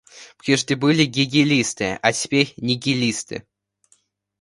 [0.39, 3.45] Прежде были гегелисты, а теперь нигилисты.